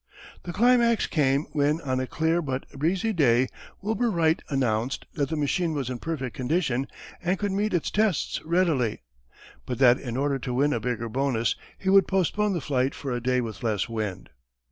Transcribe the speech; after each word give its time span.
The 0.41 0.51
climax 0.51 1.05
came 1.05 1.43
when 1.51 1.79
on 1.81 1.99
a 1.99 2.07
clear 2.07 2.41
but 2.41 2.67
breezy 2.71 3.13
day 3.13 3.45
Wilbur 3.83 4.09
Wright 4.09 4.41
announced 4.49 5.05
that 5.13 5.29
the 5.29 5.35
machine 5.35 5.75
was 5.75 5.91
in 5.91 5.99
perfect 5.99 6.35
condition 6.35 6.87
and 7.21 7.37
could 7.37 7.51
meet 7.51 7.71
its 7.75 7.91
tests 7.91 8.43
readily, 8.43 9.03
but 9.67 9.77
that 9.77 9.99
in 9.99 10.17
order 10.17 10.39
to 10.39 10.55
win 10.55 10.73
a 10.73 10.79
bigger 10.79 11.07
bonus, 11.07 11.55
he 11.77 11.87
would 11.89 12.07
postpone 12.07 12.53
the 12.53 12.61
flight 12.61 12.95
for 12.95 13.11
a 13.11 13.21
day 13.21 13.41
with 13.41 13.61
less 13.61 13.87
wind. 13.87 14.31